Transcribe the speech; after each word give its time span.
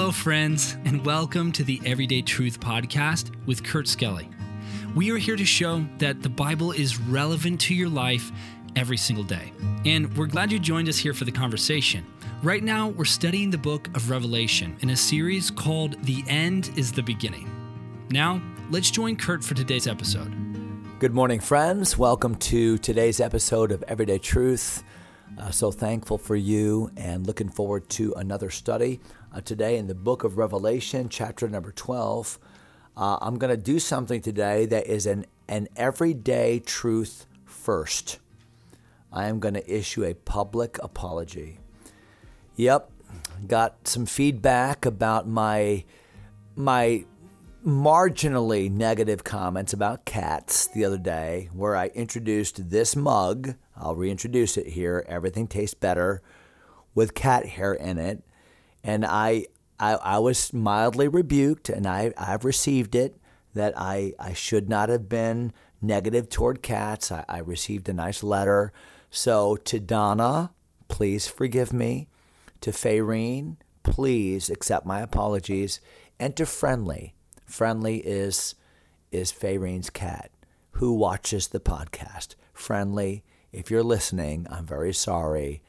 Hello, 0.00 0.12
friends, 0.12 0.78
and 0.86 1.04
welcome 1.04 1.52
to 1.52 1.62
the 1.62 1.78
Everyday 1.84 2.22
Truth 2.22 2.58
Podcast 2.58 3.32
with 3.44 3.62
Kurt 3.62 3.86
Skelly. 3.86 4.30
We 4.94 5.10
are 5.10 5.18
here 5.18 5.36
to 5.36 5.44
show 5.44 5.84
that 5.98 6.22
the 6.22 6.28
Bible 6.30 6.72
is 6.72 6.98
relevant 6.98 7.60
to 7.60 7.74
your 7.74 7.90
life 7.90 8.32
every 8.76 8.96
single 8.96 9.24
day. 9.24 9.52
And 9.84 10.16
we're 10.16 10.24
glad 10.24 10.52
you 10.52 10.58
joined 10.58 10.88
us 10.88 10.96
here 10.96 11.12
for 11.12 11.26
the 11.26 11.30
conversation. 11.30 12.06
Right 12.42 12.64
now, 12.64 12.88
we're 12.88 13.04
studying 13.04 13.50
the 13.50 13.58
book 13.58 13.88
of 13.94 14.08
Revelation 14.08 14.74
in 14.80 14.88
a 14.88 14.96
series 14.96 15.50
called 15.50 16.02
The 16.04 16.24
End 16.26 16.70
is 16.76 16.90
the 16.92 17.02
Beginning. 17.02 17.50
Now, 18.08 18.40
let's 18.70 18.90
join 18.90 19.16
Kurt 19.16 19.44
for 19.44 19.52
today's 19.52 19.86
episode. 19.86 20.34
Good 20.98 21.12
morning, 21.12 21.40
friends. 21.40 21.98
Welcome 21.98 22.36
to 22.36 22.78
today's 22.78 23.20
episode 23.20 23.70
of 23.70 23.82
Everyday 23.82 24.16
Truth. 24.16 24.82
Uh, 25.38 25.50
so 25.50 25.70
thankful 25.70 26.18
for 26.18 26.36
you 26.36 26.90
and 26.96 27.26
looking 27.26 27.48
forward 27.48 27.88
to 27.88 28.12
another 28.14 28.50
study 28.50 29.00
uh, 29.34 29.40
today 29.40 29.76
in 29.76 29.86
the 29.86 29.94
book 29.94 30.24
of 30.24 30.36
Revelation, 30.36 31.08
chapter 31.08 31.48
number 31.48 31.72
12. 31.72 32.38
Uh, 32.96 33.18
I'm 33.20 33.38
going 33.38 33.50
to 33.50 33.62
do 33.62 33.78
something 33.78 34.20
today 34.20 34.66
that 34.66 34.86
is 34.86 35.06
an, 35.06 35.26
an 35.48 35.68
everyday 35.76 36.58
truth 36.58 37.26
first. 37.44 38.18
I 39.12 39.26
am 39.26 39.40
going 39.40 39.54
to 39.54 39.72
issue 39.72 40.04
a 40.04 40.14
public 40.14 40.78
apology. 40.82 41.58
Yep, 42.56 42.90
got 43.46 43.88
some 43.88 44.06
feedback 44.06 44.84
about 44.84 45.26
my 45.26 45.84
my 46.56 47.04
marginally 47.64 48.70
negative 48.70 49.24
comments 49.24 49.72
about 49.72 50.04
cats 50.04 50.66
the 50.68 50.84
other 50.84 50.98
day, 50.98 51.48
where 51.52 51.76
I 51.76 51.86
introduced 51.88 52.70
this 52.70 52.96
mug. 52.96 53.54
I'll 53.76 53.96
reintroduce 53.96 54.56
it 54.56 54.68
here. 54.68 55.04
Everything 55.08 55.46
tastes 55.46 55.74
better 55.74 56.22
with 56.94 57.14
cat 57.14 57.46
hair 57.46 57.72
in 57.74 57.98
it, 57.98 58.22
and 58.82 59.04
I 59.04 59.46
I, 59.78 59.94
I 59.94 60.18
was 60.18 60.52
mildly 60.52 61.08
rebuked, 61.08 61.68
and 61.68 61.86
I 61.86 62.12
I've 62.16 62.44
received 62.44 62.94
it 62.94 63.16
that 63.54 63.74
I 63.76 64.12
I 64.18 64.32
should 64.32 64.68
not 64.68 64.88
have 64.88 65.08
been 65.08 65.52
negative 65.82 66.28
toward 66.28 66.62
cats. 66.62 67.10
I, 67.12 67.24
I 67.28 67.38
received 67.38 67.88
a 67.88 67.92
nice 67.92 68.22
letter. 68.22 68.72
So 69.10 69.56
to 69.56 69.80
Donna, 69.80 70.52
please 70.88 71.26
forgive 71.26 71.72
me. 71.72 72.08
To 72.60 72.70
Fayreen, 72.70 73.56
please 73.82 74.50
accept 74.50 74.86
my 74.86 75.00
apologies. 75.00 75.80
And 76.18 76.36
to 76.36 76.44
Friendly, 76.44 77.14
Friendly 77.50 77.98
is 77.98 78.54
is 79.10 79.32
Fayreen's 79.32 79.90
cat 79.90 80.30
who 80.72 80.94
watches 80.94 81.48
the 81.48 81.58
podcast. 81.58 82.36
Friendly, 82.54 83.24
if 83.52 83.70
you're 83.70 83.82
listening, 83.82 84.46
I'm 84.48 84.64
very 84.64 84.94
sorry. 84.94 85.62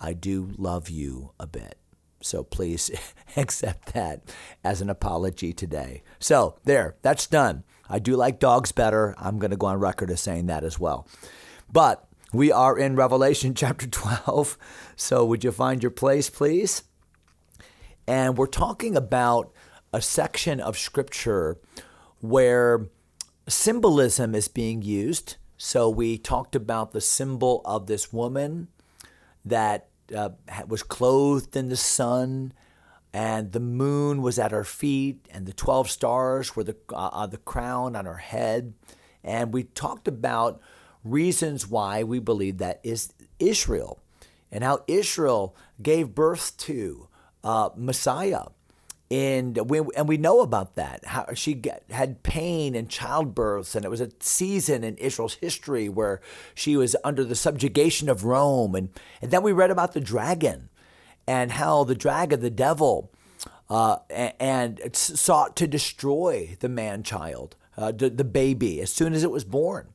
I 0.00 0.14
do 0.14 0.50
love 0.56 0.88
you 0.88 1.32
a 1.38 1.46
bit. 1.46 1.76
So 2.22 2.42
please 2.42 2.90
accept 3.36 3.92
that 3.92 4.22
as 4.64 4.80
an 4.80 4.88
apology 4.88 5.52
today. 5.52 6.02
So 6.18 6.56
there, 6.64 6.96
that's 7.02 7.26
done. 7.26 7.64
I 7.88 7.98
do 7.98 8.16
like 8.16 8.40
dogs 8.40 8.72
better. 8.72 9.14
I'm 9.18 9.38
going 9.38 9.50
to 9.50 9.58
go 9.58 9.66
on 9.66 9.78
record 9.78 10.10
as 10.10 10.22
saying 10.22 10.46
that 10.46 10.64
as 10.64 10.80
well. 10.80 11.06
But 11.70 12.08
we 12.32 12.50
are 12.50 12.78
in 12.78 12.96
Revelation 12.96 13.54
chapter 13.54 13.86
12. 13.86 14.56
So 14.96 15.24
would 15.26 15.44
you 15.44 15.52
find 15.52 15.82
your 15.82 15.90
place, 15.90 16.30
please? 16.30 16.82
And 18.08 18.38
we're 18.38 18.46
talking 18.46 18.96
about 18.96 19.52
a 19.92 20.00
section 20.00 20.60
of 20.60 20.78
scripture 20.78 21.58
where 22.20 22.86
symbolism 23.48 24.34
is 24.34 24.48
being 24.48 24.82
used. 24.82 25.36
So 25.56 25.88
we 25.88 26.18
talked 26.18 26.54
about 26.54 26.92
the 26.92 27.00
symbol 27.00 27.62
of 27.64 27.86
this 27.86 28.12
woman 28.12 28.68
that 29.44 29.88
uh, 30.14 30.30
was 30.66 30.82
clothed 30.82 31.56
in 31.56 31.68
the 31.68 31.76
sun, 31.76 32.52
and 33.12 33.52
the 33.52 33.60
moon 33.60 34.20
was 34.20 34.38
at 34.38 34.52
her 34.52 34.64
feet, 34.64 35.26
and 35.30 35.46
the 35.46 35.52
12 35.52 35.90
stars 35.90 36.54
were 36.54 36.64
the, 36.64 36.76
uh, 36.92 37.08
uh, 37.12 37.26
the 37.26 37.38
crown 37.38 37.96
on 37.96 38.04
her 38.04 38.18
head. 38.18 38.74
And 39.24 39.52
we 39.52 39.64
talked 39.64 40.06
about 40.06 40.60
reasons 41.02 41.66
why 41.66 42.02
we 42.02 42.18
believe 42.18 42.58
that 42.58 42.80
is 42.82 43.12
Israel 43.38 44.00
and 44.50 44.62
how 44.62 44.84
Israel 44.86 45.56
gave 45.82 46.14
birth 46.14 46.56
to 46.58 47.08
uh, 47.42 47.70
Messiah 47.76 48.46
and 49.10 49.70
we 49.70 49.80
and 49.96 50.08
we 50.08 50.16
know 50.16 50.40
about 50.40 50.74
that 50.74 51.04
how 51.04 51.26
she 51.34 51.54
get, 51.54 51.84
had 51.90 52.24
pain 52.24 52.74
in 52.74 52.88
childbirth 52.88 53.76
and 53.76 53.84
it 53.84 53.88
was 53.88 54.00
a 54.00 54.10
season 54.18 54.82
in 54.82 54.96
Israel's 54.96 55.34
history 55.34 55.88
where 55.88 56.20
she 56.54 56.76
was 56.76 56.96
under 57.04 57.22
the 57.22 57.36
subjugation 57.36 58.08
of 58.08 58.24
Rome. 58.24 58.74
And 58.74 58.88
and 59.22 59.30
then 59.30 59.42
we 59.42 59.52
read 59.52 59.70
about 59.70 59.92
the 59.92 60.00
dragon 60.00 60.70
and 61.26 61.52
how 61.52 61.84
the 61.84 61.94
dragon 61.94 62.40
the 62.40 62.50
devil 62.50 63.12
uh, 63.68 63.98
and, 64.10 64.80
and, 64.80 64.96
sought 64.96 65.56
to 65.56 65.66
destroy 65.66 66.56
the 66.60 66.68
man 66.68 67.02
child 67.02 67.56
uh, 67.76 67.90
the, 67.90 68.08
the 68.08 68.24
baby 68.24 68.80
as 68.80 68.92
soon 68.92 69.12
as 69.12 69.24
it 69.24 69.30
was 69.30 69.44
born. 69.44 69.88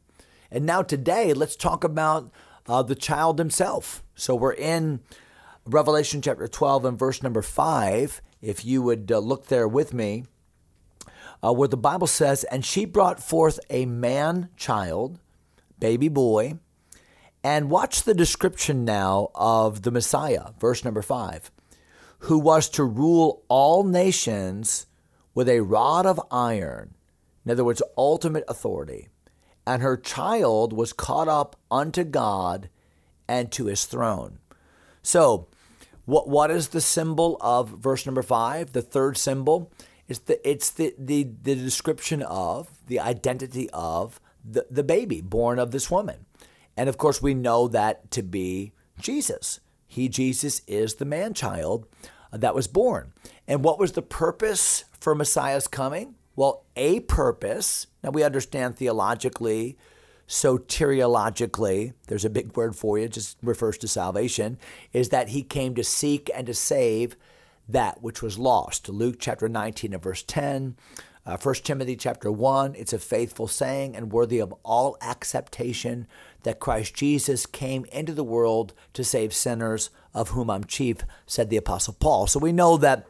And 0.49 0.66
now 0.66 0.81
today 0.81 1.33
let's 1.33 1.55
talk 1.55 1.83
about 1.83 2.31
uh, 2.67 2.83
the 2.83 2.95
child 2.95 3.39
himself. 3.39 4.03
So 4.16 4.35
we're 4.35 4.53
in 4.53 4.99
Revelation 5.66 6.22
chapter 6.22 6.47
12 6.47 6.85
and 6.85 6.99
verse 6.99 7.23
number 7.23 7.41
5 7.41 8.22
if 8.41 8.66
you 8.66 8.81
would 8.81 9.12
uh, 9.12 9.19
look 9.19 9.47
there 9.47 9.68
with 9.68 9.94
me, 9.94 10.25
uh, 11.44 11.53
where 11.53 11.68
the 11.68 11.78
Bible 11.78 12.07
says, 12.07 12.44
And 12.46 12.66
she 12.66 12.85
brought 12.85 13.22
forth 13.22 13.59
a 13.69 13.85
man 13.85 14.50
child, 14.57 15.19
baby 15.79 16.09
boy, 16.09 16.59
and 17.44 17.69
watch 17.69 18.03
the 18.03 18.13
description 18.13 18.85
now 18.85 19.29
of 19.34 19.81
the 19.81 19.91
Messiah, 19.91 20.52
verse 20.59 20.85
number 20.85 21.02
five, 21.02 21.52
who 22.19 22.38
was 22.38 22.69
to 22.69 22.84
rule 22.84 23.44
all 23.47 23.84
nations 23.84 24.85
with 25.34 25.50
a 25.50 25.62
rod 25.62 26.06
of 26.06 26.22
iron. 26.29 26.94
In 27.46 27.52
other 27.52 27.63
words, 27.63 27.81
ultimate 27.97 28.44
authority. 28.47 29.08
And 29.66 29.81
her 29.81 29.97
child 29.97 30.73
was 30.73 30.94
caught 30.94 31.28
up 31.28 31.56
unto 31.69 32.03
God 32.03 32.69
and 33.28 33.52
to 33.53 33.66
his 33.66 33.85
throne. 33.85 34.40
So, 35.02 35.47
what 36.11 36.27
what 36.27 36.51
is 36.51 36.67
the 36.67 36.81
symbol 36.81 37.38
of 37.39 37.69
verse 37.69 38.05
number 38.05 38.22
five? 38.22 38.73
The 38.73 38.81
third 38.81 39.17
symbol 39.17 39.72
is 40.09 40.19
the 40.19 40.45
it's 40.47 40.69
the 40.69 40.94
the, 40.97 41.23
the 41.41 41.55
description 41.55 42.22
of 42.22 42.69
the 42.88 42.99
identity 42.99 43.69
of 43.69 44.19
the, 44.44 44.67
the 44.69 44.83
baby 44.83 45.22
born 45.22 45.57
of 45.57 45.72
this 45.72 45.89
woman. 45.89 46.25
And 46.75 46.89
of 46.89 46.97
course 46.97 47.22
we 47.22 47.33
know 47.33 47.69
that 47.69 48.11
to 48.11 48.23
be 48.23 48.73
Jesus. 48.99 49.61
He 49.88 50.09
Jesus 50.09 50.61
is 50.67 50.95
the 50.95 51.05
man 51.05 51.33
child 51.33 51.88
that 52.33 52.55
was 52.55 52.67
born. 52.67 53.13
And 53.47 53.63
what 53.63 53.79
was 53.79 53.93
the 53.93 54.01
purpose 54.01 54.83
for 54.99 55.16
Messiah's 55.16 55.69
coming? 55.69 56.16
Well, 56.35 56.66
a 56.75 56.99
purpose. 57.01 57.88
Now 58.03 58.09
we 58.09 58.23
understand 58.23 58.75
theologically 58.75 59.78
soteriologically, 60.31 61.94
there's 62.08 62.24
a 62.24 62.30
big 62.30 62.56
word 62.56 62.74
for 62.74 62.97
you, 62.97 63.09
just 63.09 63.38
refers 63.44 63.78
to 63.78 63.88
salvation, 63.88 64.58
is 64.94 65.09
that 65.09 65.28
he 65.30 65.44
came 65.44 65.75
to 65.75 65.84
seek 65.84 66.31
and 66.34 66.47
to 66.47 66.53
save 66.53 67.18
that 67.68 68.02
which 68.02 68.22
was 68.22 68.40
lost. 68.40 68.88
Luke 68.88 69.18
chapter 69.20 69.50
19 69.50 69.94
and 69.94 70.02
verse 70.02 70.24
10, 70.24 70.78
uh, 71.25 71.36
1 71.36 71.56
Timothy 71.56 71.97
chapter 71.97 72.31
1, 72.31 72.75
it's 72.75 72.94
a 72.94 72.97
faithful 72.97 73.46
saying 73.46 73.94
and 73.94 74.14
worthy 74.14 74.40
of 74.40 74.53
all 74.64 74.97
acceptation 75.02 76.08
that 76.44 76.62
Christ 76.62 76.94
Jesus 76.96 77.46
came 77.46 77.84
into 77.91 78.14
the 78.14 78.24
world 78.24 78.74
to 78.94 79.03
save 79.03 79.34
sinners, 79.34 79.90
of 80.14 80.30
whom 80.30 80.50
I'm 80.50 80.64
chief, 80.64 81.00
said 81.25 81.50
the 81.50 81.58
Apostle 81.58 81.97
Paul. 82.00 82.25
So 82.28 82.40
we 82.40 82.53
know 82.53 82.78
that 82.78 83.06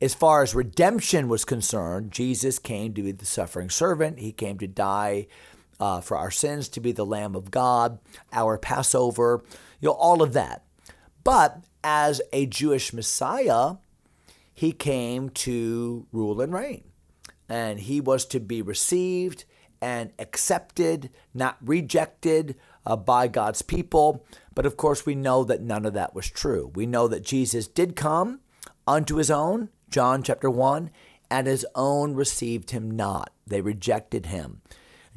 as 0.00 0.14
far 0.14 0.42
as 0.42 0.54
redemption 0.54 1.28
was 1.28 1.44
concerned, 1.44 2.10
Jesus 2.10 2.58
came 2.58 2.94
to 2.94 3.02
be 3.02 3.12
the 3.12 3.26
suffering 3.26 3.68
servant. 3.68 4.18
He 4.18 4.32
came 4.32 4.58
to 4.58 4.66
die 4.66 5.26
uh, 5.80 6.00
for 6.00 6.16
our 6.16 6.30
sins, 6.30 6.68
to 6.70 6.80
be 6.80 6.92
the 6.92 7.06
Lamb 7.06 7.34
of 7.34 7.50
God, 7.50 7.98
our 8.32 8.58
Passover, 8.58 9.44
you 9.80 9.88
know, 9.88 9.94
all 9.94 10.22
of 10.22 10.32
that. 10.32 10.64
But 11.22 11.64
as 11.82 12.20
a 12.32 12.46
Jewish 12.46 12.92
Messiah, 12.92 13.74
he 14.52 14.72
came 14.72 15.30
to 15.30 16.06
rule 16.12 16.40
and 16.40 16.52
reign. 16.52 16.84
And 17.48 17.80
he 17.80 18.00
was 18.00 18.24
to 18.26 18.40
be 18.40 18.62
received 18.62 19.44
and 19.82 20.12
accepted, 20.18 21.10
not 21.34 21.58
rejected 21.60 22.56
uh, 22.86 22.96
by 22.96 23.28
God's 23.28 23.62
people. 23.62 24.24
But 24.54 24.64
of 24.64 24.76
course, 24.76 25.04
we 25.04 25.14
know 25.14 25.44
that 25.44 25.60
none 25.60 25.84
of 25.84 25.92
that 25.94 26.14
was 26.14 26.30
true. 26.30 26.70
We 26.74 26.86
know 26.86 27.08
that 27.08 27.24
Jesus 27.24 27.66
did 27.66 27.96
come 27.96 28.40
unto 28.86 29.16
his 29.16 29.30
own, 29.30 29.68
John 29.90 30.22
chapter 30.22 30.48
1, 30.48 30.90
and 31.30 31.46
his 31.46 31.66
own 31.74 32.14
received 32.14 32.70
him 32.70 32.90
not. 32.90 33.32
They 33.46 33.60
rejected 33.60 34.26
him. 34.26 34.62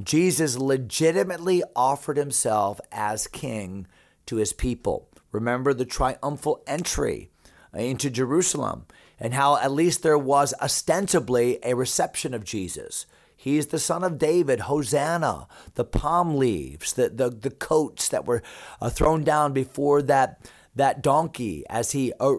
Jesus 0.01 0.57
legitimately 0.57 1.63
offered 1.75 2.17
himself 2.17 2.79
as 2.91 3.27
king 3.27 3.87
to 4.27 4.35
his 4.35 4.53
people. 4.53 5.09
Remember 5.31 5.73
the 5.73 5.85
triumphal 5.85 6.63
entry 6.67 7.29
into 7.73 8.09
Jerusalem 8.09 8.85
and 9.19 9.33
how 9.33 9.57
at 9.57 9.71
least 9.71 10.03
there 10.03 10.17
was 10.17 10.53
ostensibly 10.61 11.59
a 11.63 11.75
reception 11.75 12.33
of 12.33 12.43
Jesus. 12.43 13.05
He's 13.35 13.67
the 13.67 13.79
son 13.79 14.03
of 14.03 14.17
David, 14.17 14.61
Hosanna, 14.61 15.47
the 15.75 15.85
palm 15.85 16.37
leaves, 16.37 16.93
the, 16.93 17.09
the, 17.09 17.29
the 17.29 17.51
coats 17.51 18.09
that 18.09 18.25
were 18.25 18.41
uh, 18.81 18.89
thrown 18.89 19.23
down 19.23 19.53
before 19.53 20.01
that, 20.03 20.49
that 20.75 21.01
donkey 21.01 21.63
as 21.69 21.91
he 21.91 22.13
uh, 22.19 22.33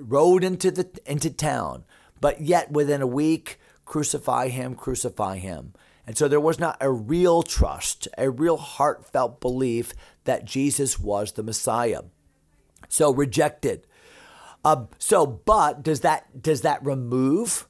rode 0.00 0.44
into 0.44 0.70
the 0.70 0.88
into 1.06 1.30
town, 1.30 1.84
but 2.20 2.40
yet 2.40 2.70
within 2.70 3.02
a 3.02 3.06
week 3.06 3.60
crucify 3.84 4.48
him, 4.48 4.74
crucify 4.74 5.38
him. 5.38 5.74
And 6.08 6.16
so 6.16 6.26
there 6.26 6.40
was 6.40 6.58
not 6.58 6.78
a 6.80 6.90
real 6.90 7.42
trust, 7.42 8.08
a 8.16 8.30
real 8.30 8.56
heartfelt 8.56 9.42
belief 9.42 9.92
that 10.24 10.46
Jesus 10.46 10.98
was 10.98 11.32
the 11.32 11.42
Messiah. 11.42 12.00
So 12.88 13.12
rejected. 13.12 13.86
Uh, 14.64 14.86
so, 14.96 15.26
but 15.26 15.82
does 15.82 16.00
that 16.00 16.40
does 16.40 16.62
that 16.62 16.82
remove 16.82 17.68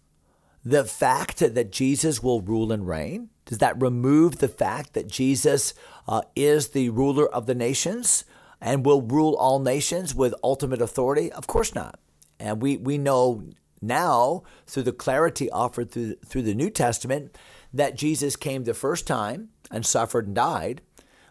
the 0.64 0.84
fact 0.84 1.38
that 1.38 1.72
Jesus 1.72 2.22
will 2.22 2.40
rule 2.40 2.70
and 2.70 2.86
reign? 2.86 3.30
Does 3.44 3.58
that 3.58 3.82
remove 3.82 4.38
the 4.38 4.46
fact 4.46 4.92
that 4.92 5.08
Jesus 5.08 5.74
uh, 6.06 6.22
is 6.36 6.68
the 6.68 6.90
ruler 6.90 7.28
of 7.28 7.46
the 7.46 7.56
nations 7.56 8.24
and 8.60 8.86
will 8.86 9.02
rule 9.02 9.34
all 9.34 9.58
nations 9.58 10.14
with 10.14 10.32
ultimate 10.44 10.80
authority? 10.80 11.32
Of 11.32 11.48
course 11.48 11.74
not. 11.74 11.98
And 12.38 12.62
we, 12.62 12.76
we 12.76 12.98
know 12.98 13.42
now 13.80 14.44
through 14.64 14.84
the 14.84 14.92
clarity 14.92 15.50
offered 15.50 15.90
through, 15.90 16.14
through 16.24 16.42
the 16.42 16.54
New 16.54 16.70
Testament 16.70 17.36
that 17.72 17.96
Jesus 17.96 18.36
came 18.36 18.64
the 18.64 18.74
first 18.74 19.06
time 19.06 19.50
and 19.70 19.84
suffered 19.84 20.26
and 20.26 20.34
died, 20.34 20.80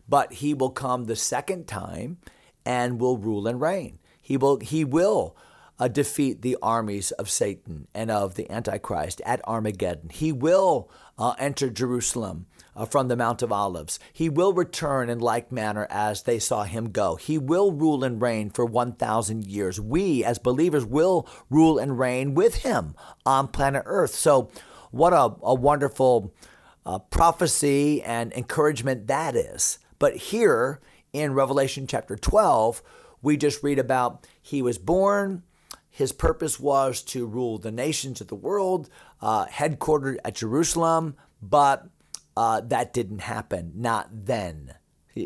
but 0.07 0.34
he 0.34 0.54
will 0.54 0.69
come 0.69 1.06
the 1.06 1.16
second 1.16 1.68
time 1.68 2.18
and 2.66 3.00
will 3.00 3.18
rule 3.18 3.48
and 3.48 3.60
reign. 3.60 4.00
He 4.22 4.38
will, 4.38 4.60
he 4.60 4.84
will 4.84 5.36
uh, 5.80 5.88
defeat 5.88 6.42
the 6.42 6.57
armies 6.62 7.12
of 7.12 7.30
Satan 7.30 7.88
and 7.94 8.10
of 8.12 8.36
the 8.36 8.50
Antichrist 8.51 9.22
at 9.25 9.45
Armageddon. 9.48 10.10
He 10.10 10.31
will 10.31 10.89
uh, 11.18 11.36
enter 11.39 11.69
Jerusalem 11.69 12.48
uh, 12.75 12.86
from 12.86 13.07
the 13.07 13.16
Mount 13.16 13.42
of 13.42 13.51
Olives. 13.51 14.00
He 14.13 14.30
will 14.30 14.54
return 14.54 15.10
in 15.10 15.19
like 15.19 15.51
manner 15.51 15.88
as 15.90 16.24
they 16.24 16.40
saw 16.40 16.63
him 16.63 16.92
go. 16.92 17.16
He 17.16 17.38
will 17.38 17.72
rule 17.72 18.04
and 18.04 18.22
reign 18.22 18.50
for 18.50 18.66
1,000 18.66 19.45
years. 19.48 19.80
We, 19.80 20.24
as 20.24 20.40
believers, 20.40 20.86
will 20.86 21.28
rule 21.50 21.78
and 21.78 21.98
reign 21.98 22.33
with 22.33 22.57
him 22.57 22.95
on 23.25 23.48
planet 23.50 23.83
Earth. 23.86 24.13
So, 24.13 24.50
what 24.97 25.13
a, 25.13 25.33
a 25.44 25.53
wonderful 25.53 26.33
uh, 26.85 26.99
prophecy 26.99 28.01
and 28.01 28.33
encouragement 28.33 29.07
that 29.07 29.35
is. 29.35 29.79
But 29.99 30.15
here 30.15 30.79
in 31.13 31.33
Revelation 31.33 31.88
chapter 31.88 32.15
12, 32.15 32.81
we 33.21 33.38
just 33.38 33.63
read 33.63 33.79
about 33.79 34.27
he 34.41 34.61
was 34.61 34.77
born, 34.77 35.44
his 35.89 36.11
purpose 36.11 36.59
was 36.59 37.01
to 37.03 37.25
rule 37.25 37.57
the 37.57 37.71
nations 37.71 38.21
of 38.21 38.27
the 38.27 38.35
world, 38.35 38.89
uh, 39.21 39.47
headquartered 39.47 40.17
at 40.23 40.35
Jerusalem, 40.35 41.15
but 41.41 41.88
uh, 42.35 42.61
that 42.61 42.94
didn't 42.94 43.21
happen. 43.21 43.71
Not 43.75 44.09
then. 44.11 44.75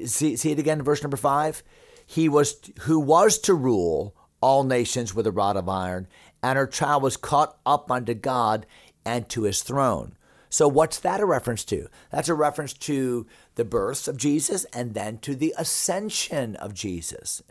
See, 0.05 0.37
see 0.37 0.51
it 0.51 0.59
again 0.59 0.79
in 0.79 0.85
verse 0.85 1.03
number 1.03 1.17
five? 1.17 1.61
He 2.05 2.29
was 2.29 2.55
who 2.81 2.99
was 2.99 3.37
to 3.39 3.53
rule 3.53 4.15
all 4.39 4.63
nations 4.63 5.13
with 5.13 5.27
a 5.27 5.31
rod 5.31 5.57
of 5.57 5.67
iron, 5.67 6.07
and 6.41 6.57
her 6.57 6.67
child 6.67 7.03
was 7.03 7.17
caught 7.17 7.57
up 7.65 7.91
unto 7.91 8.13
God 8.13 8.65
and 9.05 9.27
to 9.29 9.43
his 9.43 9.61
throne. 9.61 10.15
So, 10.49 10.67
what's 10.67 10.99
that 10.99 11.21
a 11.21 11.25
reference 11.25 11.63
to? 11.65 11.87
That's 12.11 12.27
a 12.27 12.33
reference 12.33 12.73
to 12.73 13.25
the 13.55 13.63
birth 13.63 14.09
of 14.09 14.17
Jesus 14.17 14.65
and 14.73 14.93
then 14.93 15.17
to 15.19 15.33
the 15.33 15.55
ascension 15.57 16.57
of 16.57 16.73
Jesus, 16.73 17.41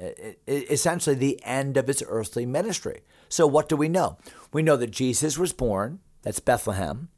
essentially 0.47 1.17
the 1.17 1.41
end 1.43 1.79
of 1.79 1.87
his 1.87 2.05
earthly 2.07 2.45
ministry. 2.45 3.01
So, 3.31 3.47
what 3.47 3.71
do 3.71 3.77
we 3.77 3.89
know? 3.89 4.19
We 4.53 4.63
know 4.63 4.77
that 4.77 4.91
Jesus 4.91 5.39
was 5.39 5.55
born, 5.55 6.01
that's 6.23 6.41
Bethlehem. 6.41 7.09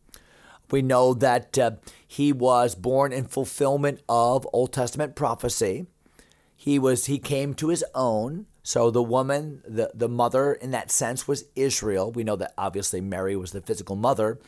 We 0.71 0.83
know 0.83 1.15
that 1.15 1.59
uh, 1.59 1.73
he 2.07 2.33
was 2.33 2.75
born 2.75 3.13
in 3.13 3.25
fulfillment 3.25 4.03
of 4.09 4.49
Old 4.53 4.73
Testament 4.73 5.17
prophecy. 5.17 5.87
He 6.57 6.79
was 6.79 7.07
he 7.07 7.19
came 7.19 7.55
to 7.55 7.69
his 7.69 7.85
own. 7.95 8.47
So 8.63 8.91
the 8.91 9.03
woman, 9.03 9.63
the, 9.67 9.91
the 9.95 10.09
mother 10.09 10.53
in 10.53 10.71
that 10.71 10.91
sense 10.91 11.27
was 11.27 11.45
Israel. 11.57 12.13
We 12.13 12.25
know 12.25 12.37
that 12.37 12.55
obviously 12.57 13.01
Mary 13.01 13.37
was 13.37 13.53
the 13.53 13.61
physical 13.61 13.97
mother. 13.97 14.39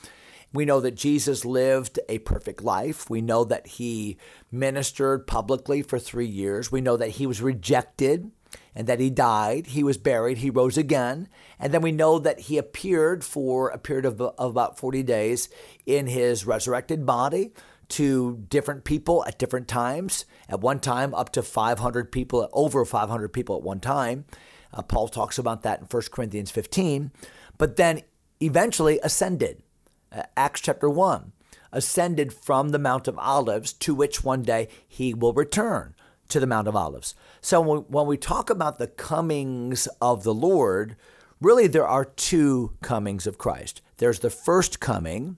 We 0.52 0.64
know 0.64 0.81
that 0.81 0.94
Jesus 0.94 1.44
lived 1.44 1.99
a 2.08 2.20
perfect 2.20 2.62
life. 2.62 3.11
We 3.11 3.20
know 3.20 3.43
that 3.44 3.66
he 3.66 4.16
ministered 4.52 5.26
publicly 5.26 5.82
for 5.82 5.99
three 5.99 6.28
years. 6.28 6.70
We 6.70 6.81
know 6.81 6.96
that 6.96 7.11
he 7.11 7.26
was 7.26 7.43
rejected 7.43 8.31
and 8.72 8.87
that 8.87 9.00
he 9.00 9.11
died. 9.11 9.66
He 9.69 9.82
was 9.82 9.99
buried. 9.99 10.38
He 10.38 10.50
rose 10.50 10.78
again. 10.78 11.28
And 11.58 11.75
then 11.75 11.82
we 11.82 11.90
know 11.90 12.20
that 12.20 12.40
he 12.40 12.56
appeared 12.56 13.25
for 13.25 13.70
a 13.70 13.78
period 13.78 14.05
of, 14.05 14.20
of 14.20 14.50
about 14.50 14.78
40 14.78 15.02
days 15.02 15.49
in 15.87 16.06
his 16.06 16.46
resurrected 16.46 17.05
body 17.05 17.52
to 17.90 18.44
different 18.48 18.84
people 18.84 19.25
at 19.26 19.38
different 19.38 19.69
times. 19.69 20.25
At 20.48 20.60
one 20.60 20.81
time, 20.81 21.14
up 21.14 21.31
to 21.32 21.42
500 21.42 22.12
people, 22.12 22.48
over 22.52 22.84
500 22.84 23.28
people 23.28 23.56
at 23.56 23.62
one 23.62 23.81
time. 23.81 24.25
Uh, 24.72 24.82
Paul 24.82 25.08
talks 25.08 25.38
about 25.38 25.62
that 25.62 25.81
in 25.81 25.86
1 25.86 26.02
Corinthians 26.10 26.50
15. 26.50 27.12
But 27.58 27.76
then 27.76 28.02
eventually 28.40 28.98
ascended. 29.02 29.62
Uh, 30.10 30.22
Acts 30.36 30.60
chapter 30.60 30.88
1, 30.88 31.32
ascended 31.72 32.32
from 32.32 32.70
the 32.70 32.78
Mount 32.78 33.08
of 33.08 33.19
Olives, 33.19 33.72
to 33.72 33.94
which 33.94 34.22
one 34.22 34.42
day 34.42 34.69
he 34.87 35.14
will 35.14 35.32
return 35.32 35.94
to 36.28 36.40
the 36.40 36.46
Mount 36.46 36.69
of 36.69 36.76
Olives. 36.76 37.14
So 37.40 37.60
when 37.60 38.06
we 38.06 38.16
talk 38.16 38.48
about 38.50 38.78
the 38.78 38.87
comings 38.87 39.88
of 40.00 40.22
the 40.22 40.34
Lord, 40.34 40.96
really 41.40 41.66
there 41.66 41.87
are 41.87 42.04
two 42.04 42.72
comings 42.80 43.26
of 43.26 43.38
Christ. 43.38 43.82
There's 43.98 44.20
the 44.20 44.30
first 44.30 44.80
coming, 44.80 45.37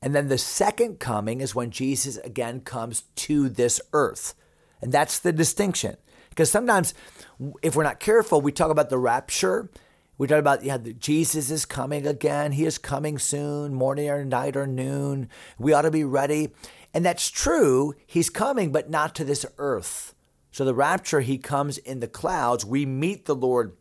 and 0.00 0.14
then 0.14 0.28
the 0.28 0.38
second 0.38 1.00
coming 1.00 1.40
is 1.40 1.54
when 1.54 1.70
Jesus 1.70 2.16
again 2.18 2.60
comes 2.60 3.02
to 3.16 3.48
this 3.48 3.80
earth. 3.92 4.34
And 4.80 4.92
that's 4.92 5.18
the 5.18 5.32
distinction. 5.32 5.96
Because 6.30 6.50
sometimes, 6.50 6.94
if 7.62 7.74
we're 7.74 7.82
not 7.82 7.98
careful, 7.98 8.40
we 8.40 8.52
talk 8.52 8.70
about 8.70 8.90
the 8.90 8.98
rapture 8.98 9.70
we 10.18 10.26
talk 10.26 10.40
about 10.40 10.64
yeah, 10.64 10.78
Jesus 10.98 11.50
is 11.50 11.64
coming 11.64 12.06
again. 12.06 12.52
He 12.52 12.66
is 12.66 12.76
coming 12.76 13.18
soon, 13.18 13.72
morning 13.72 14.10
or 14.10 14.24
night 14.24 14.56
or 14.56 14.66
noon. 14.66 15.28
We 15.58 15.72
ought 15.72 15.82
to 15.82 15.92
be 15.92 16.02
ready. 16.02 16.48
And 16.92 17.06
that's 17.06 17.30
true. 17.30 17.94
He's 18.04 18.28
coming, 18.28 18.72
but 18.72 18.90
not 18.90 19.14
to 19.14 19.24
this 19.24 19.46
earth. 19.58 20.14
So 20.50 20.64
the 20.64 20.74
rapture, 20.74 21.20
he 21.20 21.38
comes 21.38 21.78
in 21.78 22.00
the 22.00 22.08
clouds. 22.08 22.64
We 22.64 22.84
meet 22.84 23.26
the 23.26 23.36
Lord 23.36 23.76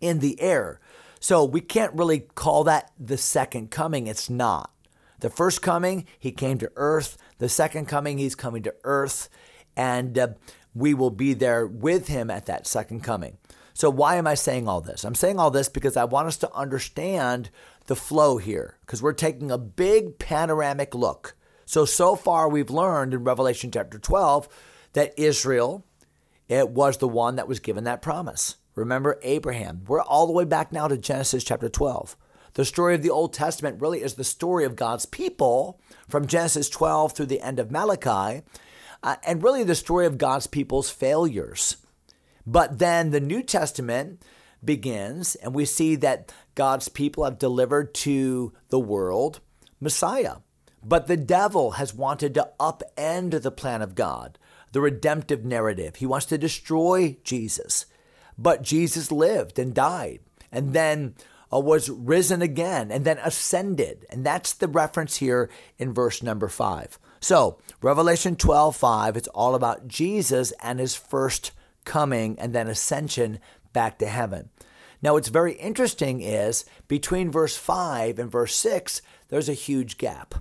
in 0.00 0.18
the 0.18 0.38
air. 0.42 0.78
So 1.20 1.42
we 1.44 1.62
can't 1.62 1.94
really 1.94 2.20
call 2.20 2.64
that 2.64 2.92
the 2.98 3.16
second 3.16 3.70
coming. 3.70 4.06
It's 4.06 4.28
not. 4.28 4.70
The 5.20 5.30
first 5.30 5.62
coming, 5.62 6.06
he 6.18 6.32
came 6.32 6.58
to 6.58 6.70
earth. 6.76 7.16
The 7.38 7.48
second 7.48 7.86
coming, 7.86 8.18
he's 8.18 8.34
coming 8.34 8.62
to 8.64 8.74
earth. 8.84 9.28
And 9.76 10.18
uh, 10.18 10.28
we 10.74 10.94
will 10.94 11.10
be 11.10 11.34
there 11.34 11.66
with 11.66 12.08
him 12.08 12.30
at 12.30 12.46
that 12.46 12.66
second 12.66 13.02
coming. 13.02 13.38
So, 13.74 13.90
why 13.90 14.16
am 14.16 14.26
I 14.26 14.34
saying 14.34 14.68
all 14.68 14.80
this? 14.80 15.04
I'm 15.04 15.14
saying 15.14 15.38
all 15.38 15.50
this 15.50 15.68
because 15.68 15.96
I 15.96 16.04
want 16.04 16.28
us 16.28 16.38
to 16.38 16.52
understand 16.54 17.50
the 17.86 17.96
flow 17.96 18.38
here, 18.38 18.78
because 18.80 19.02
we're 19.02 19.12
taking 19.12 19.50
a 19.50 19.58
big 19.58 20.18
panoramic 20.18 20.94
look. 20.94 21.36
So, 21.66 21.84
so 21.84 22.16
far 22.16 22.48
we've 22.48 22.70
learned 22.70 23.12
in 23.12 23.24
Revelation 23.24 23.70
chapter 23.70 23.98
12 23.98 24.48
that 24.94 25.12
Israel 25.18 25.84
it 26.48 26.70
was 26.70 26.98
the 26.98 27.08
one 27.08 27.36
that 27.36 27.48
was 27.48 27.60
given 27.60 27.84
that 27.84 28.02
promise. 28.02 28.56
Remember 28.74 29.18
Abraham. 29.22 29.82
We're 29.86 30.02
all 30.02 30.26
the 30.26 30.32
way 30.32 30.44
back 30.44 30.72
now 30.72 30.86
to 30.86 30.96
Genesis 30.96 31.44
chapter 31.44 31.68
12. 31.68 32.16
The 32.56 32.64
story 32.64 32.94
of 32.94 33.02
the 33.02 33.10
Old 33.10 33.34
Testament 33.34 33.82
really 33.82 34.00
is 34.00 34.14
the 34.14 34.24
story 34.24 34.64
of 34.64 34.76
God's 34.76 35.04
people 35.04 35.78
from 36.08 36.26
Genesis 36.26 36.70
12 36.70 37.12
through 37.12 37.26
the 37.26 37.42
end 37.42 37.58
of 37.58 37.70
Malachi, 37.70 38.44
uh, 39.02 39.16
and 39.26 39.42
really 39.42 39.62
the 39.62 39.74
story 39.74 40.06
of 40.06 40.16
God's 40.16 40.46
people's 40.46 40.88
failures. 40.88 41.76
But 42.46 42.78
then 42.78 43.10
the 43.10 43.20
New 43.20 43.42
Testament 43.42 44.22
begins, 44.64 45.34
and 45.34 45.54
we 45.54 45.66
see 45.66 45.96
that 45.96 46.32
God's 46.54 46.88
people 46.88 47.24
have 47.24 47.38
delivered 47.38 47.92
to 47.96 48.54
the 48.70 48.78
world 48.78 49.40
Messiah. 49.78 50.36
But 50.82 51.08
the 51.08 51.18
devil 51.18 51.72
has 51.72 51.92
wanted 51.92 52.32
to 52.34 52.48
upend 52.58 53.42
the 53.42 53.50
plan 53.50 53.82
of 53.82 53.94
God, 53.94 54.38
the 54.72 54.80
redemptive 54.80 55.44
narrative. 55.44 55.96
He 55.96 56.06
wants 56.06 56.24
to 56.26 56.38
destroy 56.38 57.18
Jesus. 57.22 57.84
But 58.38 58.62
Jesus 58.62 59.12
lived 59.12 59.58
and 59.58 59.74
died, 59.74 60.20
and 60.50 60.72
then 60.72 61.16
uh, 61.52 61.60
was 61.60 61.88
risen 61.88 62.42
again, 62.42 62.90
and 62.90 63.04
then 63.04 63.18
ascended. 63.22 64.06
And 64.10 64.24
that's 64.24 64.52
the 64.52 64.68
reference 64.68 65.16
here 65.16 65.50
in 65.78 65.92
verse 65.92 66.22
number 66.22 66.48
five. 66.48 66.98
So, 67.20 67.58
Revelation 67.80 68.36
12 68.36 68.76
5, 68.76 69.16
it's 69.16 69.28
all 69.28 69.54
about 69.54 69.88
Jesus 69.88 70.52
and 70.62 70.78
his 70.78 70.94
first 70.94 71.52
coming, 71.84 72.38
and 72.38 72.54
then 72.54 72.68
ascension 72.68 73.38
back 73.72 73.98
to 73.98 74.06
heaven. 74.06 74.50
Now, 75.02 75.14
what's 75.14 75.28
very 75.28 75.52
interesting 75.54 76.20
is 76.20 76.64
between 76.88 77.30
verse 77.30 77.56
5 77.56 78.18
and 78.18 78.30
verse 78.30 78.56
6, 78.56 79.02
there's 79.28 79.48
a 79.48 79.54
huge 79.54 79.98
gap. 79.98 80.34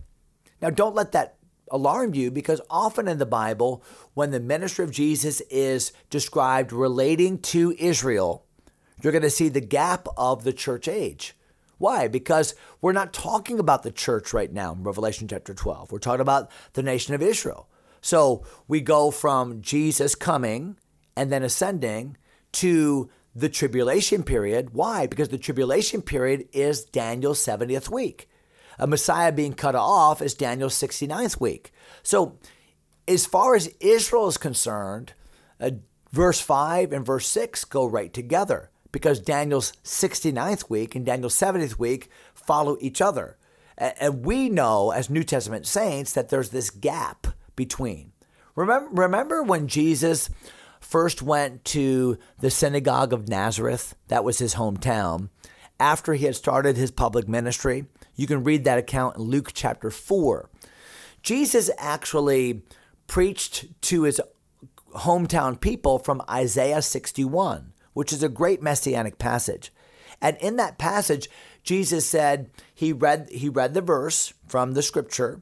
Now, 0.61 0.69
don't 0.69 0.95
let 0.95 1.11
that 1.11 1.35
alarm 1.71 2.13
you 2.13 2.31
because 2.31 2.61
often 2.69 3.07
in 3.07 3.17
the 3.17 3.25
Bible, 3.25 3.83
when 4.13 4.31
the 4.31 4.39
ministry 4.39 4.85
of 4.85 4.91
Jesus 4.91 5.41
is 5.49 5.91
described 6.09 6.71
relating 6.71 7.39
to 7.39 7.75
Israel, 7.77 8.44
you're 9.01 9.11
going 9.11 9.21
to 9.21 9.29
see 9.29 9.49
the 9.49 9.61
gap 9.61 10.07
of 10.17 10.43
the 10.43 10.53
church 10.53 10.87
age. 10.87 11.35
Why? 11.77 12.07
Because 12.07 12.55
we're 12.81 12.93
not 12.93 13.13
talking 13.13 13.59
about 13.59 13.83
the 13.83 13.91
church 13.91 14.33
right 14.33 14.51
now 14.51 14.73
in 14.73 14.83
Revelation 14.83 15.27
chapter 15.27 15.53
12. 15.53 15.91
We're 15.91 15.99
talking 15.99 16.21
about 16.21 16.49
the 16.73 16.83
nation 16.83 17.13
of 17.13 17.21
Israel. 17.21 17.67
So 18.01 18.45
we 18.67 18.81
go 18.81 19.11
from 19.11 19.61
Jesus 19.61 20.15
coming 20.15 20.77
and 21.17 21.31
then 21.31 21.43
ascending 21.43 22.17
to 22.53 23.09
the 23.35 23.49
tribulation 23.49 24.23
period. 24.23 24.69
Why? 24.73 25.07
Because 25.07 25.29
the 25.29 25.37
tribulation 25.37 26.01
period 26.01 26.47
is 26.53 26.85
Daniel's 26.85 27.45
70th 27.45 27.89
week. 27.89 28.29
A 28.79 28.87
Messiah 28.87 29.31
being 29.31 29.53
cut 29.53 29.75
off 29.75 30.21
is 30.21 30.33
Daniel's 30.33 30.75
69th 30.75 31.39
week. 31.39 31.71
So, 32.03 32.37
as 33.07 33.25
far 33.25 33.55
as 33.55 33.67
Israel 33.79 34.27
is 34.27 34.37
concerned, 34.37 35.13
uh, 35.59 35.71
verse 36.11 36.39
5 36.39 36.91
and 36.91 37.05
verse 37.05 37.27
6 37.27 37.65
go 37.65 37.85
right 37.85 38.11
together 38.11 38.71
because 38.95 39.19
Daniel's 39.19 39.73
69th 39.83 40.69
week 40.69 40.95
and 40.95 41.05
Daniel's 41.05 41.35
70th 41.35 41.77
week 41.77 42.09
follow 42.33 42.77
each 42.79 43.01
other. 43.01 43.35
And 43.77 44.23
we 44.23 44.47
know 44.47 44.91
as 44.91 45.09
New 45.09 45.25
Testament 45.25 45.67
saints 45.67 46.13
that 46.13 46.29
there's 46.29 46.51
this 46.51 46.69
gap 46.69 47.27
between. 47.57 48.13
Remember, 48.55 48.89
remember 48.93 49.43
when 49.43 49.67
Jesus 49.67 50.29
first 50.79 51.21
went 51.21 51.65
to 51.65 52.17
the 52.39 52.49
synagogue 52.49 53.11
of 53.11 53.27
Nazareth? 53.27 53.97
That 54.07 54.23
was 54.23 54.37
his 54.37 54.55
hometown. 54.55 55.27
After 55.77 56.13
he 56.13 56.23
had 56.23 56.37
started 56.37 56.77
his 56.77 56.89
public 56.89 57.27
ministry, 57.27 57.87
you 58.15 58.27
can 58.27 58.45
read 58.45 58.63
that 58.63 58.77
account 58.77 59.17
in 59.17 59.23
Luke 59.23 59.51
chapter 59.53 59.91
4. 59.91 60.49
Jesus 61.21 61.69
actually 61.77 62.61
preached 63.07 63.65
to 63.81 64.03
his 64.03 64.21
hometown 64.93 65.59
people 65.59 65.99
from 65.99 66.21
Isaiah 66.29 66.81
61, 66.81 67.73
which 67.95 68.13
is 68.13 68.21
a 68.21 68.29
great 68.29 68.61
messianic 68.61 69.17
passage. 69.17 69.73
And 70.21 70.37
in 70.37 70.57
that 70.57 70.77
passage, 70.77 71.27
Jesus 71.63 72.05
said 72.05 72.51
he 72.73 72.93
read 72.93 73.29
he 73.31 73.49
read 73.49 73.73
the 73.73 73.81
verse 73.81 74.33
from 74.47 74.73
the 74.73 74.83
scripture 74.83 75.41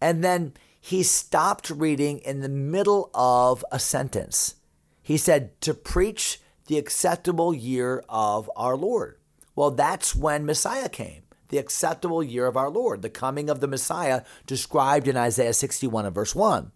and 0.00 0.24
then 0.24 0.54
he 0.80 1.02
stopped 1.02 1.68
reading 1.68 2.18
in 2.20 2.40
the 2.40 2.48
middle 2.48 3.10
of 3.12 3.64
a 3.70 3.78
sentence. 3.78 4.54
He 5.02 5.18
said 5.18 5.60
to 5.60 5.74
preach 5.74 6.40
the 6.66 6.78
acceptable 6.78 7.52
year 7.52 8.02
of 8.08 8.50
our 8.56 8.76
Lord. 8.76 9.18
Well, 9.54 9.72
that's 9.72 10.14
when 10.14 10.46
Messiah 10.46 10.88
came. 10.88 11.24
The 11.48 11.58
acceptable 11.58 12.22
year 12.22 12.46
of 12.46 12.56
our 12.56 12.70
Lord, 12.70 13.02
the 13.02 13.10
coming 13.10 13.50
of 13.50 13.60
the 13.60 13.66
Messiah 13.66 14.22
described 14.46 15.08
in 15.08 15.16
Isaiah 15.16 15.52
61 15.52 16.06
and 16.06 16.14
verse 16.14 16.34
1. 16.34 16.70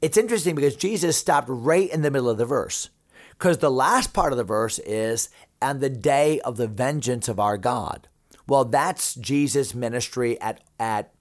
It's 0.00 0.16
interesting 0.16 0.54
because 0.54 0.76
Jesus 0.76 1.16
stopped 1.16 1.48
right 1.50 1.90
in 1.90 2.02
the 2.02 2.10
middle 2.10 2.30
of 2.30 2.38
the 2.38 2.46
verse. 2.46 2.90
Because 3.38 3.58
the 3.58 3.70
last 3.70 4.12
part 4.12 4.32
of 4.32 4.38
the 4.38 4.44
verse 4.44 4.78
is, 4.80 5.28
and 5.60 5.80
the 5.80 5.90
day 5.90 6.40
of 6.40 6.56
the 6.56 6.68
vengeance 6.68 7.28
of 7.28 7.40
our 7.40 7.56
God. 7.56 8.08
Well, 8.46 8.64
that's 8.64 9.14
Jesus' 9.14 9.74
ministry 9.74 10.40
at, 10.40 10.60
at 10.78 11.14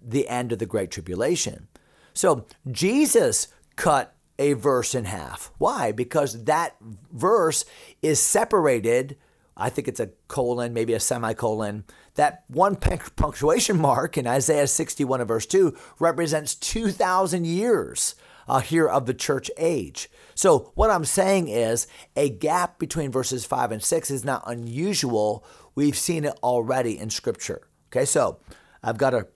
the 0.00 0.28
end 0.28 0.52
of 0.52 0.58
the 0.58 0.66
Great 0.66 0.90
Tribulation. 0.90 1.68
So 2.12 2.46
Jesus 2.70 3.48
cut 3.76 4.14
a 4.38 4.52
verse 4.52 4.94
in 4.94 5.06
half. 5.06 5.50
Why? 5.58 5.92
Because 5.92 6.44
that 6.44 6.76
verse 7.12 7.64
is 8.02 8.20
separated. 8.20 9.16
I 9.56 9.70
think 9.70 9.88
it's 9.88 10.00
a 10.00 10.10
colon, 10.28 10.72
maybe 10.72 10.92
a 10.92 11.00
semicolon. 11.00 11.84
That 12.14 12.44
one 12.48 12.76
punctuation 12.76 13.78
mark 13.80 14.16
in 14.16 14.26
Isaiah 14.26 14.66
61 14.66 15.20
and 15.20 15.28
verse 15.28 15.46
2 15.46 15.76
represents 15.98 16.54
2,000 16.54 17.46
years 17.46 18.14
uh, 18.48 18.60
here 18.60 18.88
of 18.88 19.06
the 19.06 19.14
church 19.14 19.50
age. 19.56 20.08
So, 20.34 20.72
what 20.74 20.90
I'm 20.90 21.04
saying 21.04 21.48
is 21.48 21.86
a 22.16 22.30
gap 22.30 22.78
between 22.78 23.10
verses 23.10 23.44
5 23.44 23.72
and 23.72 23.82
6 23.82 24.10
is 24.10 24.24
not 24.24 24.42
unusual. 24.46 25.44
We've 25.74 25.96
seen 25.96 26.24
it 26.24 26.38
already 26.42 26.98
in 26.98 27.10
Scripture. 27.10 27.68
Okay, 27.90 28.04
so 28.04 28.38
I've 28.82 28.98
got 28.98 29.10
to 29.10 29.28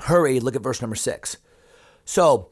hurry. 0.00 0.40
Look 0.40 0.56
at 0.56 0.62
verse 0.62 0.80
number 0.80 0.96
6. 0.96 1.36
So, 2.04 2.50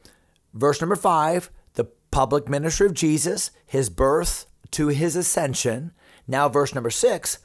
verse 0.53 0.81
number 0.81 0.95
5, 0.95 1.49
the 1.73 1.85
public 2.11 2.47
ministry 2.47 2.85
of 2.87 2.93
Jesus, 2.93 3.51
his 3.65 3.89
birth 3.89 4.45
to 4.71 4.87
his 4.87 5.15
ascension. 5.15 5.91
Now, 6.27 6.49
verse 6.49 6.75
number 6.75 6.89
6, 6.89 7.39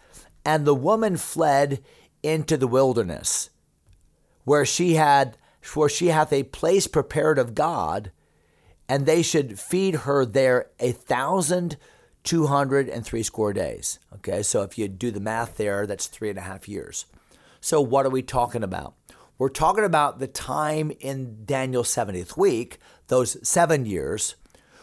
and 0.44 0.66
the 0.66 0.74
woman 0.74 1.16
fled 1.16 1.82
into 2.22 2.56
the 2.56 2.66
wilderness, 2.66 3.50
where 4.44 4.66
she 4.66 4.94
had 4.94 5.36
where 5.74 5.88
she 5.88 6.08
hath 6.08 6.32
a 6.32 6.42
place 6.42 6.86
prepared 6.86 7.38
of 7.38 7.54
God 7.54 8.12
and 8.88 9.07
they 9.07 9.23
should 9.23 9.59
feed 9.59 9.95
her 9.97 10.25
there 10.25 10.71
a 10.79 10.93
thousand 10.93 11.76
two 12.23 12.47
hundred 12.47 12.88
and 12.88 13.05
three 13.05 13.23
score 13.23 13.53
days. 13.53 13.99
Okay, 14.14 14.43
so 14.43 14.62
if 14.62 14.79
you 14.79 14.88
do 14.88 15.11
the 15.11 15.21
math 15.21 15.57
there, 15.57 15.87
that's 15.87 16.07
three 16.07 16.31
and 16.31 16.38
a 16.38 16.43
half 16.43 16.69
years. 16.69 17.07
So 17.61 17.81
what 17.81 18.07
are 18.07 18.11
we 18.11 18.23
talking 18.23 18.62
about? 18.62 18.95
We're 19.38 19.49
talking 19.49 19.85
about 19.85 20.19
the 20.19 20.26
time 20.26 20.93
in 21.00 21.45
Daniel's 21.45 21.88
70th 21.88 22.37
week, 22.37 22.79
those 23.09 23.37
seven 23.47 23.85
years, 23.85 24.37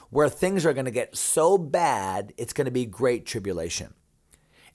where 0.10 0.28
things 0.28 0.66
are 0.66 0.74
going 0.74 0.86
to 0.86 0.92
get 0.92 1.16
so 1.16 1.58
bad, 1.58 2.34
it's 2.38 2.54
going 2.54 2.66
to 2.66 2.72
be 2.72 2.86
great 2.86 3.26
tribulation. 3.26 3.94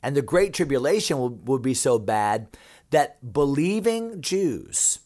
And 0.03 0.17
the 0.17 0.23
great 0.23 0.55
tribulation 0.55 1.19
will, 1.19 1.31
will 1.31 1.59
be 1.59 1.75
so 1.75 1.99
bad 1.99 2.49
that 2.91 3.33
believing 3.33 4.23
Jews, 4.23 5.01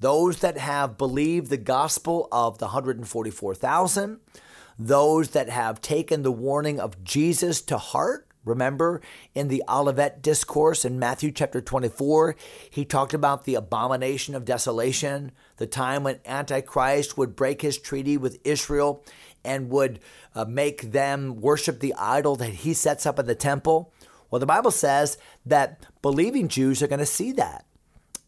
those 0.00 0.40
that 0.40 0.58
have 0.58 0.98
believed 0.98 1.50
the 1.50 1.56
gospel 1.56 2.28
of 2.30 2.58
the 2.58 2.66
144,000, 2.66 4.20
those 4.78 5.30
that 5.30 5.48
have 5.48 5.80
taken 5.80 6.22
the 6.22 6.32
warning 6.32 6.78
of 6.78 7.02
Jesus 7.02 7.60
to 7.62 7.78
heart. 7.78 8.26
Remember 8.44 9.02
in 9.34 9.48
the 9.48 9.62
Olivet 9.68 10.22
discourse 10.22 10.84
in 10.84 10.98
Matthew 10.98 11.32
chapter 11.32 11.60
24, 11.60 12.36
he 12.70 12.84
talked 12.84 13.12
about 13.12 13.44
the 13.44 13.56
abomination 13.56 14.34
of 14.34 14.44
desolation, 14.44 15.32
the 15.56 15.66
time 15.66 16.04
when 16.04 16.20
Antichrist 16.24 17.18
would 17.18 17.36
break 17.36 17.60
his 17.60 17.78
treaty 17.78 18.16
with 18.16 18.38
Israel 18.44 19.04
and 19.44 19.68
would 19.68 20.00
uh, 20.34 20.44
make 20.44 20.92
them 20.92 21.40
worship 21.40 21.80
the 21.80 21.94
idol 21.94 22.36
that 22.36 22.50
he 22.50 22.72
sets 22.72 23.04
up 23.04 23.18
in 23.18 23.26
the 23.26 23.34
temple. 23.34 23.92
Well, 24.30 24.40
the 24.40 24.46
Bible 24.46 24.70
says 24.70 25.18
that 25.44 25.84
believing 26.00 26.48
Jews 26.48 26.82
are 26.82 26.88
going 26.88 26.98
to 27.00 27.06
see 27.06 27.32
that 27.32 27.66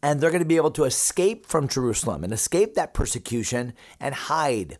and 0.03 0.19
they're 0.19 0.31
going 0.31 0.41
to 0.41 0.47
be 0.47 0.57
able 0.57 0.71
to 0.71 0.83
escape 0.83 1.45
from 1.45 1.67
Jerusalem 1.67 2.23
and 2.23 2.33
escape 2.33 2.73
that 2.73 2.93
persecution 2.93 3.73
and 3.99 4.15
hide 4.15 4.77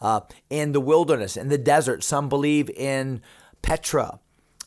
uh, 0.00 0.20
in 0.50 0.72
the 0.72 0.80
wilderness, 0.80 1.36
in 1.36 1.48
the 1.48 1.58
desert. 1.58 2.02
Some 2.02 2.28
believe 2.28 2.70
in 2.70 3.22
Petra, 3.62 4.20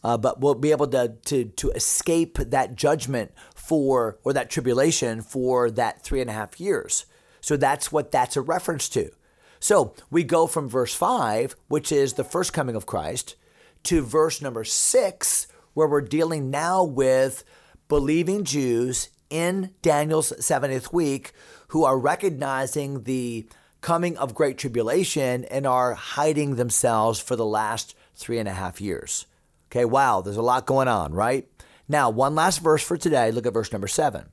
uh, 0.04 0.18
but 0.18 0.42
will 0.42 0.56
be 0.56 0.72
able 0.72 0.88
to, 0.88 1.16
to, 1.26 1.46
to 1.46 1.70
escape 1.72 2.38
that 2.38 2.76
judgment 2.76 3.32
for, 3.56 4.20
or 4.24 4.34
that 4.34 4.50
tribulation 4.50 5.22
for 5.22 5.72
that 5.72 6.04
three 6.04 6.22
and 6.22 6.30
a 6.30 6.34
half 6.34 6.60
years. 6.60 7.06
So 7.42 7.58
that's 7.58 7.92
what 7.92 8.12
that's 8.12 8.38
a 8.38 8.42
reference 8.42 8.90
to. 8.90 9.12
So 9.60 9.96
we 10.12 10.24
go 10.24 10.48
from 10.48 10.70
verse 10.70 10.94
5, 10.94 11.56
which 11.68 11.92
is 11.92 12.14
the 12.14 12.24
first 12.24 12.54
coming 12.54 12.76
of 12.76 12.86
Christ, 12.86 13.36
to 13.84 14.02
verse 14.02 14.42
number 14.42 14.64
6, 14.64 15.48
where 15.74 15.88
we're 15.88 16.02
dealing 16.02 16.50
now 16.50 16.84
with 16.84 17.44
believing 17.88 18.44
Jews 18.44 19.10
in 19.30 19.72
Daniel's 19.82 20.32
70th 20.40 20.94
week 20.94 21.34
who 21.70 21.84
are 21.84 21.98
recognizing 21.98 23.04
the 23.04 23.48
coming 23.82 24.18
of 24.18 24.34
great 24.34 24.58
tribulation 24.58 25.46
and 25.46 25.68
are 25.68 25.94
hiding 25.94 26.56
themselves 26.56 27.20
for 27.20 27.36
the 27.36 27.46
last 27.46 27.96
three 28.16 28.40
and 28.40 28.50
a 28.50 28.54
half 28.54 28.82
years. 28.82 29.26
Okay, 29.70 29.86
wow, 29.86 30.22
there's 30.22 30.38
a 30.38 30.42
lot 30.42 30.66
going 30.66 30.88
on, 30.88 31.14
right? 31.14 31.48
Now, 31.88 32.10
one 32.10 32.34
last 32.34 32.60
verse 32.60 32.84
for 32.84 32.98
today. 32.98 33.32
Look 33.32 33.46
at 33.46 33.54
verse 33.54 33.72
number 33.72 33.88
seven. 33.88 34.30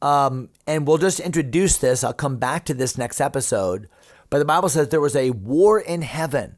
Um, 0.00 0.48
and 0.66 0.86
we'll 0.86 0.98
just 0.98 1.20
introduce 1.20 1.76
this. 1.78 2.02
I'll 2.02 2.12
come 2.12 2.38
back 2.38 2.64
to 2.66 2.74
this 2.74 2.98
next 2.98 3.20
episode. 3.20 3.88
But 4.30 4.38
the 4.38 4.44
Bible 4.44 4.68
says 4.68 4.88
there 4.88 5.00
was 5.00 5.14
a 5.14 5.30
war 5.30 5.78
in 5.78 6.02
heaven. 6.02 6.56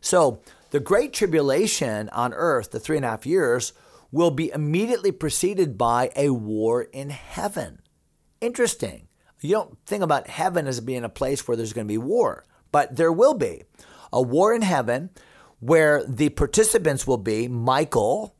So 0.00 0.40
the 0.70 0.80
great 0.80 1.12
tribulation 1.12 2.08
on 2.10 2.32
earth, 2.32 2.70
the 2.70 2.80
three 2.80 2.96
and 2.96 3.04
a 3.04 3.10
half 3.10 3.26
years, 3.26 3.72
will 4.14 4.30
be 4.30 4.52
immediately 4.54 5.10
preceded 5.10 5.76
by 5.76 6.08
a 6.14 6.30
war 6.30 6.82
in 6.82 7.10
heaven. 7.10 7.80
Interesting. 8.40 9.08
You 9.40 9.50
don't 9.50 9.76
think 9.86 10.04
about 10.04 10.28
heaven 10.28 10.68
as 10.68 10.80
being 10.80 11.02
a 11.02 11.08
place 11.08 11.48
where 11.48 11.56
there's 11.56 11.72
going 11.72 11.88
to 11.88 11.92
be 11.92 11.98
war, 11.98 12.44
but 12.70 12.94
there 12.94 13.10
will 13.10 13.34
be 13.34 13.64
a 14.12 14.22
war 14.22 14.54
in 14.54 14.62
heaven 14.62 15.10
where 15.58 16.04
the 16.04 16.28
participants 16.28 17.08
will 17.08 17.18
be 17.18 17.48
Michael, 17.48 18.36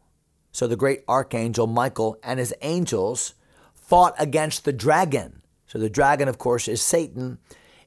so 0.53 0.69
the 0.69 0.77
great 0.77 1.03
archangel 1.09 1.67
Michael 1.67 2.19
and 2.23 2.39
his 2.39 2.55
angels 2.63 3.35
fought 3.75 4.15
against 4.17 4.65
the 4.65 4.73
dragon. 4.73 5.43
So 5.67 5.81
the 5.81 5.91
dragon, 5.91 6.29
of 6.29 6.39
course, 6.39 6.69
is 6.69 6.83
Satan, 6.83 7.39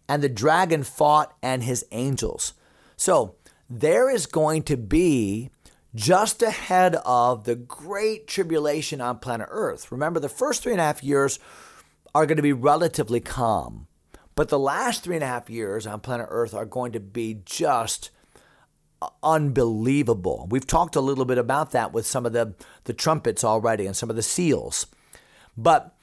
and 0.09 0.21
the 0.21 0.27
dragon 0.27 0.83
fought 0.83 1.33
and 1.41 1.63
his 1.63 1.85
angels. 1.93 2.53
So 2.97 3.35
there 3.69 4.09
is 4.09 4.25
going 4.25 4.63
to 4.63 4.75
be 4.75 5.51
just 5.97 6.43
ahead 6.43 6.95
of 7.05 7.45
the 7.45 7.55
great 7.55 8.27
tribulation 8.27 9.01
on 9.01 9.17
planet 9.17 9.47
Earth. 9.49 9.91
Remember, 9.91 10.19
the 10.19 10.29
first 10.29 10.61
three 10.61 10.71
and 10.71 10.79
a 10.79 10.83
half 10.83 11.03
years 11.03 11.39
are 12.13 12.27
going 12.27 12.37
to 12.37 12.43
be 12.43 12.53
relatively 12.53 13.19
calm, 13.19 13.87
but 14.35 14.49
the 14.49 14.59
last 14.59 15.03
three 15.03 15.15
and 15.15 15.23
a 15.23 15.27
half 15.27 15.49
years 15.49 15.87
on 15.87 15.99
planet 15.99 16.27
Earth 16.29 16.53
are 16.53 16.65
going 16.65 16.91
to 16.91 16.99
be 16.99 17.41
just 17.45 18.11
uh, 19.01 19.09
unbelievable. 19.23 20.47
We've 20.51 20.67
talked 20.67 20.95
a 20.95 21.01
little 21.01 21.25
bit 21.25 21.39
about 21.39 21.71
that 21.71 21.93
with 21.93 22.05
some 22.05 22.27
of 22.27 22.33
the, 22.33 22.53
the 22.83 22.93
trumpets 22.93 23.43
already 23.43 23.87
and 23.87 23.95
some 23.95 24.11
of 24.11 24.15
the 24.15 24.21
seals. 24.21 24.85
But 25.57 25.95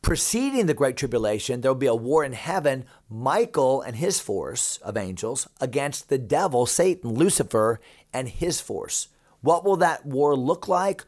preceding 0.00 0.64
the 0.64 0.72
Great 0.72 0.96
Tribulation, 0.96 1.60
there 1.60 1.70
will 1.70 1.78
be 1.78 1.86
a 1.86 1.94
war 1.94 2.24
in 2.24 2.32
heaven, 2.32 2.86
Michael 3.10 3.82
and 3.82 3.96
his 3.96 4.20
force 4.20 4.78
of 4.78 4.96
angels 4.96 5.46
against 5.60 6.08
the 6.08 6.18
devil, 6.18 6.64
Satan, 6.64 7.12
Lucifer, 7.12 7.78
and 8.10 8.30
his 8.30 8.62
force. 8.62 9.08
What 9.44 9.62
will 9.62 9.76
that 9.76 10.06
war 10.06 10.34
look 10.34 10.68
like? 10.68 11.04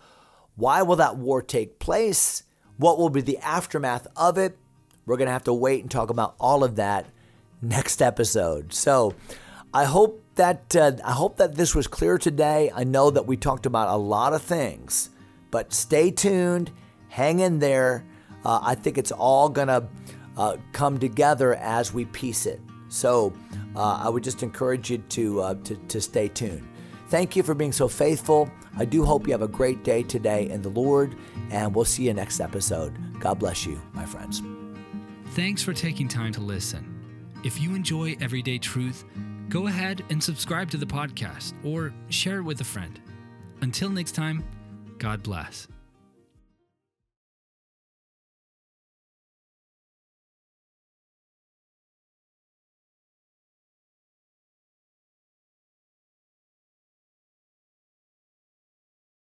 Why 0.56 0.82
will 0.82 0.96
that 0.96 1.16
war 1.16 1.40
take 1.40 1.78
place? 1.78 2.42
What 2.76 2.98
will 2.98 3.08
be 3.08 3.22
the 3.22 3.38
aftermath 3.38 4.06
of 4.14 4.36
it? 4.36 4.58
We're 5.06 5.16
going 5.16 5.26
to 5.26 5.32
have 5.32 5.44
to 5.44 5.54
wait 5.54 5.80
and 5.80 5.90
talk 5.90 6.10
about 6.10 6.34
all 6.38 6.62
of 6.62 6.76
that 6.76 7.06
next 7.62 8.02
episode. 8.02 8.74
So, 8.74 9.14
I 9.72 9.84
hope 9.84 10.22
that 10.34 10.76
uh, 10.76 10.92
I 11.04 11.12
hope 11.12 11.38
that 11.38 11.54
this 11.54 11.74
was 11.74 11.86
clear 11.86 12.18
today. 12.18 12.70
I 12.74 12.84
know 12.84 13.10
that 13.10 13.26
we 13.26 13.36
talked 13.36 13.66
about 13.66 13.88
a 13.88 13.96
lot 13.96 14.32
of 14.34 14.42
things, 14.42 15.10
but 15.50 15.72
stay 15.72 16.10
tuned, 16.10 16.70
hang 17.08 17.40
in 17.40 17.58
there. 17.58 18.04
Uh, 18.44 18.60
I 18.62 18.74
think 18.74 18.96
it's 18.98 19.12
all 19.12 19.48
gonna 19.48 19.88
uh, 20.36 20.56
come 20.72 20.98
together 20.98 21.54
as 21.54 21.92
we 21.92 22.04
piece 22.06 22.46
it. 22.46 22.60
So 22.88 23.32
uh, 23.74 24.00
I 24.02 24.08
would 24.08 24.22
just 24.22 24.42
encourage 24.42 24.90
you 24.90 24.98
to, 24.98 25.40
uh, 25.40 25.54
to 25.64 25.74
to 25.74 26.00
stay 26.00 26.28
tuned. 26.28 26.66
Thank 27.08 27.36
you 27.36 27.42
for 27.42 27.54
being 27.54 27.72
so 27.72 27.88
faithful. 27.88 28.50
I 28.76 28.84
do 28.84 29.04
hope 29.04 29.26
you 29.26 29.32
have 29.32 29.42
a 29.42 29.48
great 29.48 29.84
day 29.84 30.02
today 30.02 30.48
in 30.48 30.60
the 30.60 30.68
Lord, 30.68 31.16
and 31.50 31.74
we'll 31.74 31.84
see 31.84 32.04
you 32.04 32.14
next 32.14 32.40
episode. 32.40 32.96
God 33.20 33.38
bless 33.38 33.64
you, 33.64 33.80
my 33.92 34.04
friends. 34.04 34.42
Thanks 35.30 35.62
for 35.62 35.72
taking 35.72 36.08
time 36.08 36.32
to 36.32 36.40
listen. 36.40 36.92
If 37.44 37.60
you 37.60 37.74
enjoy 37.74 38.16
Everyday 38.20 38.58
Truth, 38.58 39.04
go 39.48 39.68
ahead 39.68 40.02
and 40.10 40.22
subscribe 40.22 40.70
to 40.70 40.76
the 40.76 40.86
podcast 40.86 41.52
or 41.64 41.92
share 42.08 42.38
it 42.38 42.42
with 42.42 42.60
a 42.60 42.64
friend. 42.64 43.00
Until 43.60 43.88
next 43.88 44.12
time, 44.12 44.44
God 44.98 45.22
bless. 45.22 45.68